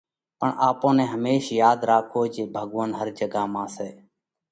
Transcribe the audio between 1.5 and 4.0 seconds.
ياڌ راکوو جي ڀڳوونَ هر جڳا مانه سئہ۔